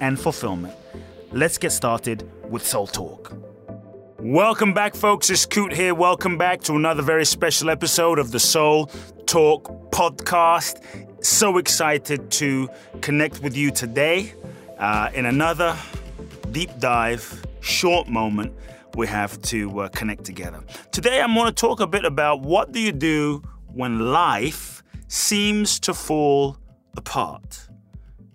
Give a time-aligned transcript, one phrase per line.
[0.00, 0.74] and fulfillment.
[1.32, 3.32] Let's get started with Soul Talk.
[4.18, 5.30] Welcome back, folks.
[5.30, 5.94] It's Kute here.
[5.94, 8.86] Welcome back to another very special episode of the Soul
[9.26, 10.82] Talk podcast.
[11.24, 12.68] So excited to
[13.00, 14.34] connect with you today
[14.78, 15.76] uh, in another
[16.50, 18.54] deep dive, short moment
[18.96, 20.60] we have to uh, connect together.
[20.90, 25.78] Today, I'm going to talk a bit about what do you do when life seems
[25.80, 26.58] to fall
[26.96, 27.67] apart.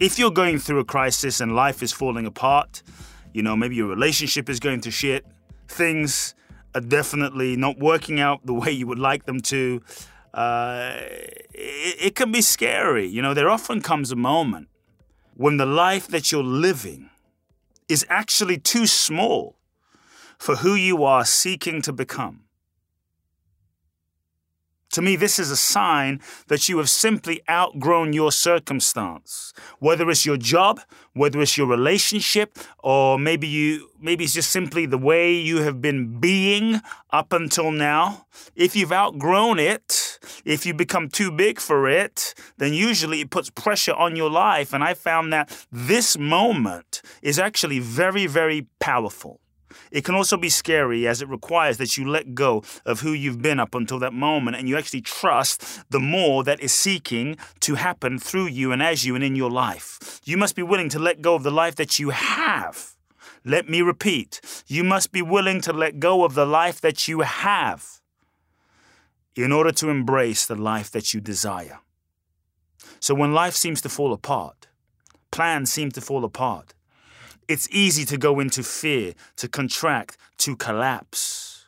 [0.00, 2.82] If you're going through a crisis and life is falling apart,
[3.32, 5.24] you know, maybe your relationship is going to shit,
[5.68, 6.34] things
[6.74, 9.82] are definitely not working out the way you would like them to,
[10.34, 13.06] uh, it, it can be scary.
[13.06, 14.68] You know, there often comes a moment
[15.34, 17.10] when the life that you're living
[17.88, 19.56] is actually too small
[20.38, 22.43] for who you are seeking to become.
[24.94, 29.52] To me, this is a sign that you have simply outgrown your circumstance.
[29.80, 30.80] Whether it's your job,
[31.14, 35.80] whether it's your relationship, or maybe you maybe it's just simply the way you have
[35.82, 38.26] been being up until now.
[38.54, 43.50] If you've outgrown it, if you become too big for it, then usually it puts
[43.50, 44.72] pressure on your life.
[44.72, 49.40] And I found that this moment is actually very, very powerful.
[49.90, 53.42] It can also be scary as it requires that you let go of who you've
[53.42, 57.74] been up until that moment and you actually trust the more that is seeking to
[57.74, 60.20] happen through you and as you and in your life.
[60.24, 62.94] You must be willing to let go of the life that you have.
[63.44, 64.40] Let me repeat.
[64.66, 68.00] You must be willing to let go of the life that you have
[69.36, 71.80] in order to embrace the life that you desire.
[73.00, 74.66] So when life seems to fall apart,
[75.30, 76.72] plans seem to fall apart,
[77.48, 81.66] it's easy to go into fear, to contract, to collapse.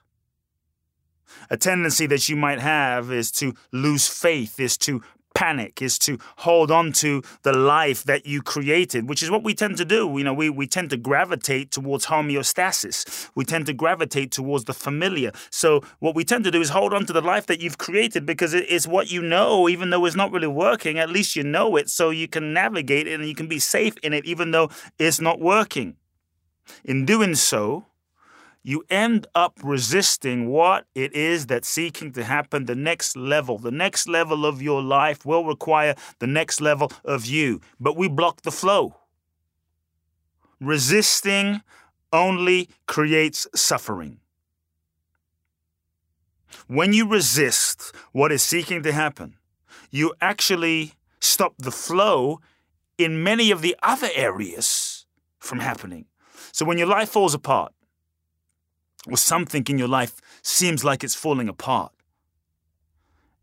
[1.50, 5.02] A tendency that you might have is to lose faith, is to
[5.36, 9.54] panic is to hold on to the life that you created, which is what we
[9.54, 10.10] tend to do.
[10.16, 13.28] You know, we, we tend to gravitate towards homeostasis.
[13.34, 15.32] We tend to gravitate towards the familiar.
[15.50, 18.24] So what we tend to do is hold on to the life that you've created
[18.24, 20.98] because it is what you know, even though it's not really working.
[20.98, 23.94] At least you know it, so you can navigate it and you can be safe
[24.02, 25.96] in it, even though it's not working.
[26.82, 27.84] In doing so,
[28.66, 32.64] you end up resisting what it is that's seeking to happen.
[32.64, 37.26] The next level, the next level of your life will require the next level of
[37.26, 37.60] you.
[37.78, 38.96] But we block the flow.
[40.60, 41.62] Resisting
[42.12, 44.18] only creates suffering.
[46.66, 49.36] When you resist what is seeking to happen,
[49.92, 52.40] you actually stop the flow
[52.98, 55.06] in many of the other areas
[55.38, 56.06] from happening.
[56.50, 57.72] So when your life falls apart,
[59.06, 61.92] or something in your life seems like it's falling apart,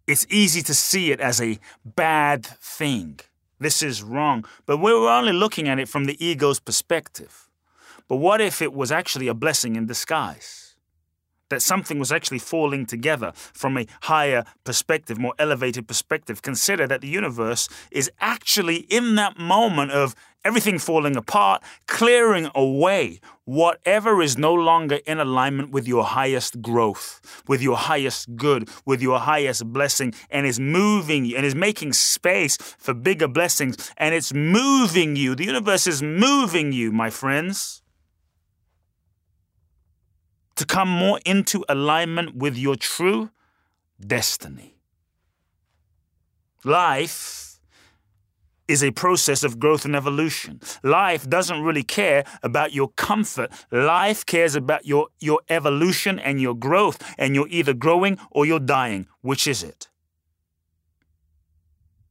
[0.07, 3.19] it's easy to see it as a bad thing.
[3.59, 4.45] This is wrong.
[4.65, 7.49] But we're only looking at it from the ego's perspective.
[8.07, 10.62] But what if it was actually a blessing in disguise?
[11.53, 16.41] That something was actually falling together from a higher perspective, more elevated perspective.
[16.41, 23.19] Consider that the universe is actually in that moment of everything falling apart, clearing away
[23.45, 28.99] whatever is no longer in alignment with your highest growth, with your highest good, with
[28.99, 34.15] your highest blessing, and is moving you and is making space for bigger blessings, and
[34.15, 35.35] it's moving you.
[35.35, 37.82] The universe is moving you, my friends.
[40.55, 43.31] To come more into alignment with your true
[43.99, 44.77] destiny.
[46.63, 47.59] Life
[48.67, 50.61] is a process of growth and evolution.
[50.83, 53.51] Life doesn't really care about your comfort.
[53.71, 58.59] Life cares about your, your evolution and your growth, and you're either growing or you're
[58.59, 59.07] dying.
[59.21, 59.89] Which is it?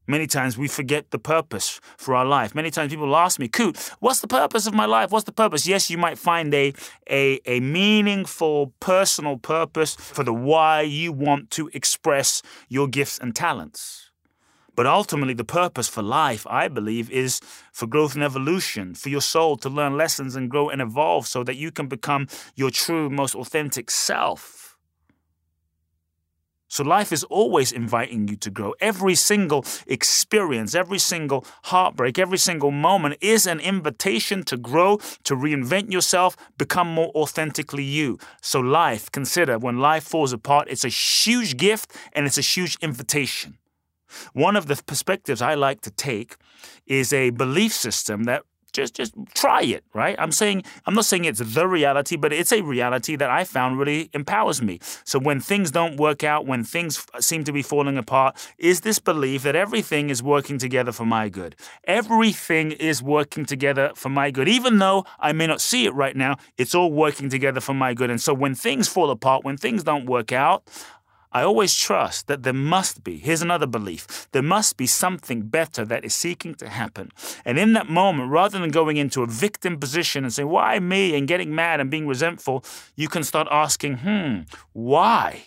[0.06, 2.54] Many times we forget the purpose for our life.
[2.54, 5.10] Many times people ask me, Kute, what's the purpose of my life?
[5.10, 5.66] What's the purpose?
[5.66, 6.72] Yes, you might find a,
[7.08, 13.34] a, a meaningful personal purpose for the why you want to express your gifts and
[13.37, 14.10] talents.
[14.75, 17.40] But ultimately, the purpose for life, I believe, is
[17.72, 21.44] for growth and evolution, for your soul to learn lessons and grow and evolve so
[21.44, 22.26] that you can become
[22.56, 24.61] your true, most authentic self.
[26.72, 28.72] So life is always inviting you to grow.
[28.80, 35.36] Every single experience, every single heartbreak, every single moment is an invitation to grow, to
[35.36, 38.19] reinvent yourself, become more authentically you.
[38.40, 42.78] So life, consider when life falls apart, it's a huge gift and it's a huge
[42.80, 43.58] invitation.
[44.32, 46.36] One of the perspectives I like to take
[46.86, 50.16] is a belief system that just just try it, right?
[50.19, 53.78] I'm saying I'm not saying it's the reality, but it's a reality that I found
[53.78, 54.78] really empowers me.
[55.04, 58.98] So when things don't work out, when things seem to be falling apart, is this
[58.98, 61.56] belief that everything is working together for my good.
[61.84, 64.48] Everything is working together for my good.
[64.48, 67.94] Even though I may not see it right now, it's all working together for my
[67.94, 68.10] good.
[68.10, 70.64] And so when things fall apart, when things don't work out,
[71.32, 75.84] I always trust that there must be, here's another belief, there must be something better
[75.84, 77.11] that is seeking to happen.
[77.44, 81.17] And in that moment, rather than going into a victim position and saying, why me,
[81.17, 82.64] and getting mad and being resentful,
[82.96, 84.40] you can start asking, hmm,
[84.73, 85.44] why?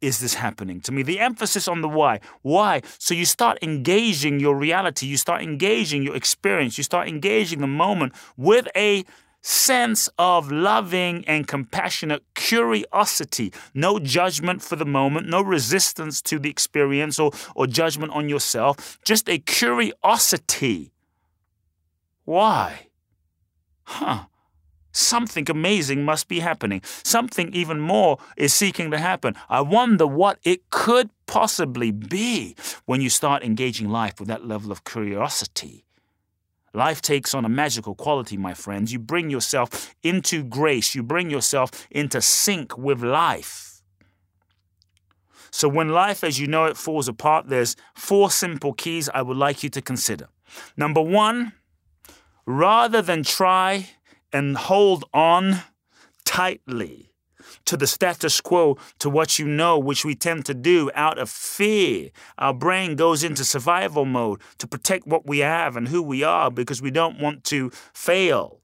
[0.00, 1.02] is this happening to me?
[1.02, 2.20] The emphasis on the why.
[2.42, 2.82] Why?
[2.98, 7.66] So you start engaging your reality, you start engaging your experience, you start engaging the
[7.66, 9.04] moment with a
[9.42, 13.52] sense of loving and compassionate curiosity.
[13.74, 18.98] No judgment for the moment, no resistance to the experience or, or judgment on yourself,
[19.04, 20.92] just a curiosity.
[22.24, 22.88] Why?
[23.84, 24.24] Huh.
[24.92, 26.82] Something amazing must be happening.
[26.84, 29.34] Something even more is seeking to happen.
[29.48, 34.72] I wonder what it could possibly be when you start engaging life with that level
[34.72, 35.84] of curiosity.
[36.74, 38.92] Life takes on a magical quality, my friends.
[38.92, 43.82] You bring yourself into grace, you bring yourself into sync with life.
[45.50, 49.36] So, when life as you know it falls apart, there's four simple keys I would
[49.36, 50.28] like you to consider.
[50.76, 51.52] Number one,
[52.46, 53.90] rather than try
[54.32, 55.62] and hold on
[56.24, 57.07] tightly
[57.68, 61.28] to the status quo, to what you know, which we tend to do out of
[61.28, 62.10] fear.
[62.38, 66.50] Our brain goes into survival mode to protect what we have and who we are
[66.50, 68.60] because we don't want to fail.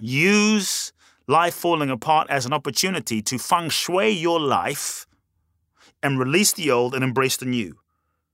[0.00, 0.92] Use
[1.28, 5.06] life falling apart as an opportunity to feng shui your life
[6.02, 7.78] and release the old and embrace the new.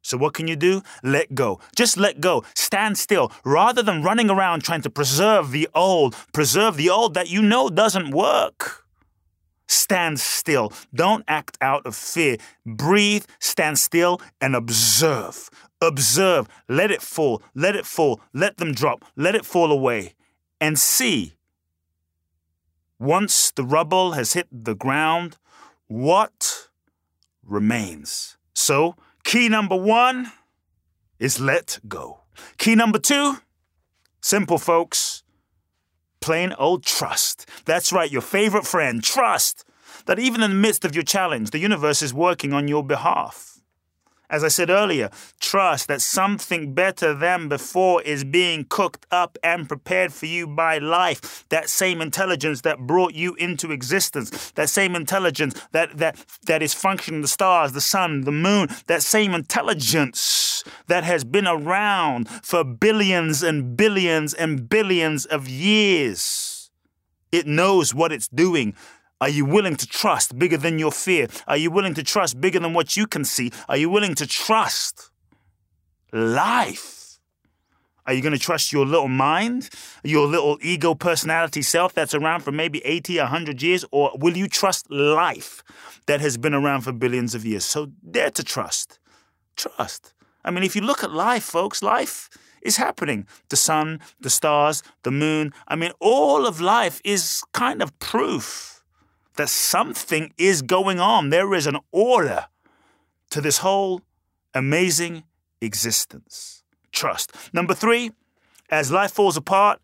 [0.01, 0.83] So, what can you do?
[1.03, 1.61] Let go.
[1.75, 2.45] Just let go.
[2.55, 3.33] Stand still.
[3.43, 7.71] Rather than running around trying to preserve the old, preserve the old that you know
[7.71, 8.84] doesn't work.
[9.67, 10.73] Stand still.
[10.95, 12.37] Don't act out of fear.
[12.67, 15.49] Breathe, stand still, and observe.
[15.81, 16.49] Observe.
[16.69, 17.43] Let it fall.
[17.55, 18.21] Let it fall.
[18.33, 19.05] Let them drop.
[19.17, 20.15] Let it fall away.
[20.61, 21.35] And see.
[22.99, 25.37] Once the rubble has hit the ground,
[25.89, 26.69] what
[27.43, 28.37] remains?
[28.55, 30.33] So, key number one
[31.19, 32.21] is let go.
[32.57, 33.39] Key number two,
[34.21, 35.24] simple folks,
[36.25, 37.47] plain old trust.
[37.67, 39.63] That's right, your favorite friend, trust
[40.07, 43.61] that even in the midst of your challenge, the universe is working on your behalf.
[44.31, 49.69] As I said earlier, trust that something better than before is being cooked up and
[49.69, 51.45] prepared for you by life.
[51.51, 56.73] That same intelligence that brought you into existence, that same intelligence that, that, that is
[56.73, 62.65] functioning the stars, the sun, the moon, that same intelligence that has been around for
[62.65, 66.71] billions and billions and billions of years.
[67.31, 68.75] It knows what it's doing
[69.25, 71.29] are you willing to trust bigger than your fear?
[71.49, 73.51] Are you willing to trust bigger than what you can see?
[73.71, 75.11] Are you willing to trust
[76.13, 77.19] life?
[78.05, 79.71] Are you going to trust your little mind,
[80.03, 83.83] your little ego personality self that's around for maybe 80, 100 years?
[83.91, 85.63] Or will you trust life
[86.05, 87.65] that has been around for billions of years?
[87.65, 88.99] So dare to trust.
[89.57, 90.13] Trust.
[90.45, 92.29] I mean, if you look at life, folks, life
[92.61, 93.27] is happening.
[93.49, 95.55] The sun, the stars, the moon.
[95.67, 98.74] I mean, all of life is kind of proof
[99.37, 101.31] that something is going on.
[101.31, 102.47] There is an order
[103.31, 104.03] to this whole
[104.55, 105.25] amazing
[105.61, 106.63] existence.
[106.93, 107.33] Trust.
[107.53, 108.13] Number three,
[108.71, 109.81] as life falls apart,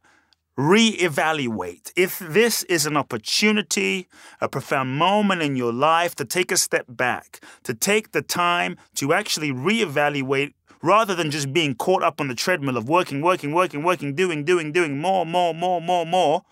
[0.56, 1.90] reevaluate.
[1.96, 4.08] If this is an opportunity,
[4.40, 8.76] a profound moment in your life to take a step back, to take the time
[8.96, 10.52] to actually reevaluate
[10.82, 14.44] rather than just being caught up on the treadmill of working, working, working, working, doing,
[14.44, 16.42] doing, doing more, more, more, more, more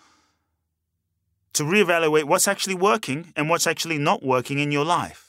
[1.58, 5.28] to reevaluate what's actually working and what's actually not working in your life.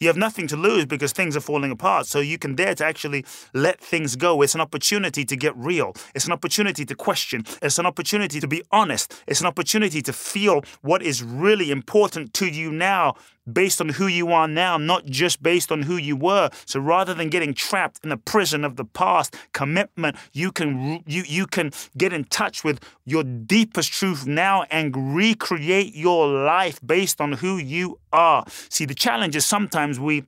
[0.00, 2.06] You have nothing to lose because things are falling apart.
[2.06, 4.42] So you can dare to actually let things go.
[4.42, 5.94] It's an opportunity to get real.
[6.14, 7.44] It's an opportunity to question.
[7.62, 9.22] It's an opportunity to be honest.
[9.26, 13.14] It's an opportunity to feel what is really important to you now
[13.50, 16.50] based on who you are now, not just based on who you were.
[16.66, 21.24] So rather than getting trapped in the prison of the past, commitment, you can you
[21.26, 27.20] you can get in touch with your deepest truth now and recreate your life based
[27.20, 28.44] on who you are.
[28.68, 30.24] See, the challenge is sometimes we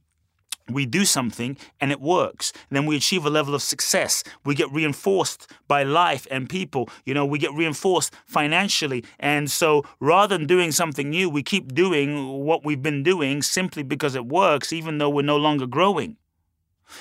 [0.68, 2.52] we do something and it works.
[2.68, 4.24] And then we achieve a level of success.
[4.44, 6.88] We get reinforced by life and people.
[7.04, 9.04] You know, we get reinforced financially.
[9.18, 13.82] And so rather than doing something new, we keep doing what we've been doing simply
[13.82, 16.16] because it works, even though we're no longer growing.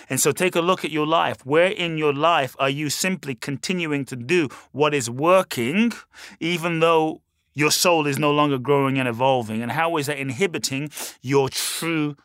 [0.09, 1.45] And so take a look at your life.
[1.45, 5.93] Where in your life are you simply continuing to do what is working,
[6.39, 7.21] even though
[7.53, 9.61] your soul is no longer growing and evolving?
[9.61, 10.89] And how is that inhibiting
[11.21, 12.15] your true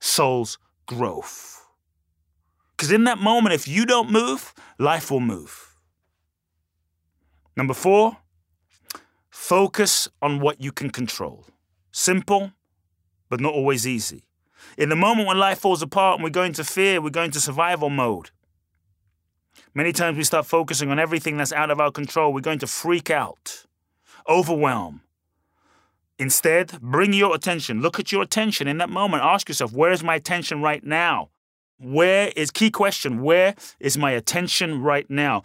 [0.00, 1.64] soul's growth.
[2.76, 5.74] Because in that moment, if you don't move, life will move.
[7.56, 8.18] Number four,
[9.30, 11.46] focus on what you can control.
[11.90, 12.52] Simple,
[13.30, 14.24] but not always easy.
[14.76, 17.40] In the moment when life falls apart and we go into fear, we're go into
[17.40, 18.30] survival mode.
[19.74, 22.32] Many times we start focusing on everything that's out of our control.
[22.32, 23.66] We're going to freak out,
[24.28, 25.02] overwhelm,
[26.18, 27.82] Instead, bring your attention.
[27.82, 29.22] Look at your attention in that moment.
[29.22, 31.30] Ask yourself, where is my attention right now?
[31.78, 35.42] Where is key question, where is my attention right now?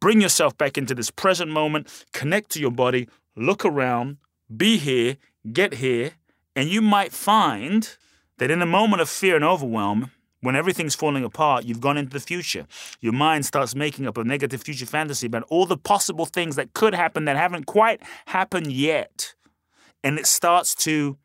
[0.00, 4.16] Bring yourself back into this present moment, connect to your body, look around,
[4.56, 5.18] be here,
[5.52, 6.12] get here,
[6.56, 7.96] and you might find
[8.38, 10.10] that in a moment of fear and overwhelm,
[10.40, 12.66] when everything's falling apart, you've gone into the future.
[13.00, 16.72] Your mind starts making up a negative future fantasy about all the possible things that
[16.72, 19.34] could happen that haven't quite happened yet
[20.02, 21.18] and it starts to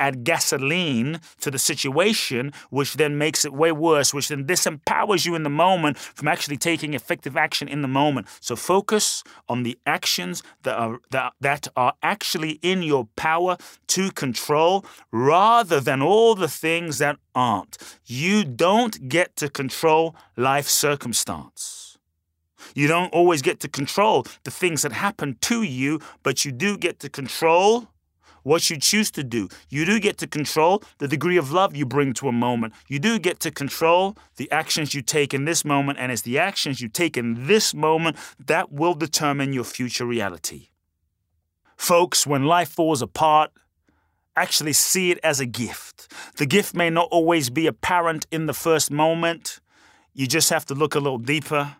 [0.00, 5.34] add gasoline to the situation, which then makes it way worse, which then disempowers you
[5.34, 8.26] in the moment from actually taking effective action in the moment.
[8.40, 14.10] So focus on the actions that are that, that are actually in your power to
[14.10, 17.76] control rather than all the things that aren't.
[18.06, 21.98] You don't get to control life circumstance.
[22.74, 26.76] You don't always get to control the things that happen to you, but you do
[26.76, 27.88] get to control
[28.42, 29.48] what you choose to do.
[29.68, 32.74] You do get to control the degree of love you bring to a moment.
[32.88, 36.38] You do get to control the actions you take in this moment, and it's the
[36.38, 38.16] actions you take in this moment
[38.46, 40.68] that will determine your future reality.
[41.76, 43.50] Folks, when life falls apart,
[44.36, 46.12] actually see it as a gift.
[46.36, 49.60] The gift may not always be apparent in the first moment.
[50.12, 51.76] You just have to look a little deeper,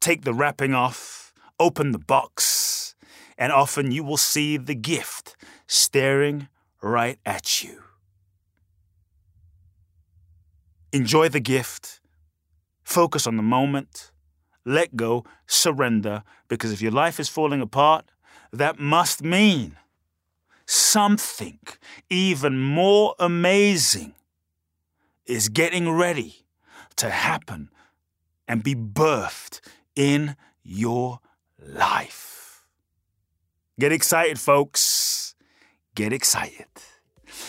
[0.00, 2.94] take the wrapping off, open the box,
[3.38, 5.36] and often you will see the gift
[5.72, 6.48] staring
[6.82, 7.82] right at you.
[10.92, 12.00] Enjoy the gift,
[12.84, 14.12] focus on the moment,
[14.66, 18.04] let go, surrender, because if your life is falling apart,
[18.52, 19.78] that must mean
[20.66, 21.58] something
[22.10, 24.14] even more amazing
[25.24, 26.44] is getting ready
[26.96, 27.70] to happen
[28.46, 29.60] and be birthed
[29.96, 31.20] in your
[31.58, 32.66] life.
[33.80, 35.21] Get excited, folks
[35.94, 36.66] get excited.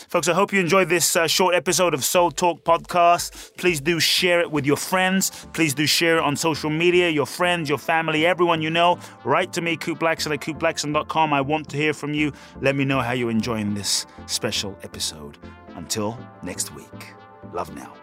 [0.07, 3.57] Folks, I hope you enjoyed this uh, short episode of Soul Talk podcast.
[3.57, 5.31] Please do share it with your friends.
[5.53, 8.97] Please do share it on social media, your friends, your family, everyone you know.
[9.25, 11.33] Write to me, Kute Blackson at kuteblackson.com.
[11.33, 12.31] I want to hear from you.
[12.61, 15.37] Let me know how you're enjoying this special episode.
[15.75, 17.13] Until next week,
[17.51, 18.02] love now.